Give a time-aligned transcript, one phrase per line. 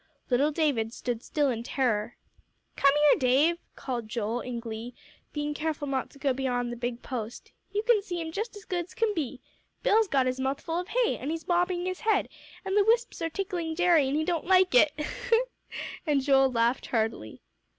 [0.31, 2.17] Little David stood still in terror.
[2.75, 4.95] "Come here, Dave," called Joel, in glee,
[5.31, 8.65] being careful not to go beyond the big post, "you can see 'em just as
[8.65, 9.41] good's can be.
[9.83, 12.29] Bill's got his mouth full of hay, an' he's bobbing his head,
[12.65, 14.91] and the wisps are tickling Jerry, an' he don't like it,"
[16.07, 17.43] and Joel laughed heartily.